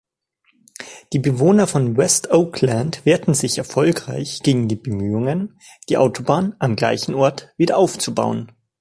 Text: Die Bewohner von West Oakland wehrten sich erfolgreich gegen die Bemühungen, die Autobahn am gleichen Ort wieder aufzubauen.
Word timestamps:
Die 1.13 1.19
Bewohner 1.19 1.67
von 1.67 1.95
West 1.95 2.31
Oakland 2.31 3.05
wehrten 3.05 3.35
sich 3.35 3.59
erfolgreich 3.59 4.41
gegen 4.41 4.67
die 4.67 4.75
Bemühungen, 4.75 5.59
die 5.89 5.97
Autobahn 5.97 6.55
am 6.57 6.75
gleichen 6.75 7.13
Ort 7.13 7.53
wieder 7.55 7.77
aufzubauen. 7.77 8.51